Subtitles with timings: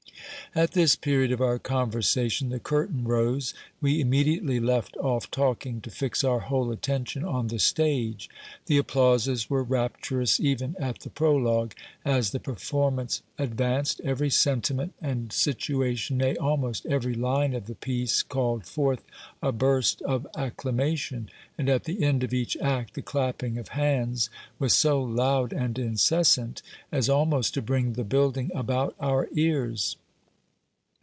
[0.53, 3.53] At this period of our conversation the curtain rose.
[3.79, 8.29] We immediately left off talking, to fix our whole attention on the stage.
[8.65, 15.31] The applauses were rapturous even at the prologue: as the performance advanced, every sentiment and
[15.31, 19.03] situation, nay, almost every line of the piece called forth
[19.41, 24.29] a burst of acclamation; and at the end of each act the clapping of hands
[24.59, 26.61] was so loud and incessant,
[26.91, 29.95] as almost to bring the building about our ears.